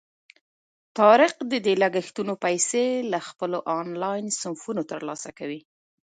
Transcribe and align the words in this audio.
طارق 0.99 1.35
د 1.51 1.53
دې 1.65 1.73
لګښتونو 1.83 2.33
پیسې 2.45 2.85
له 3.11 3.19
خپلو 3.27 3.59
آنلاین 3.79 4.25
صنفونو 4.41 4.81
ترلاسه 4.91 5.29
کوي. 5.39 5.61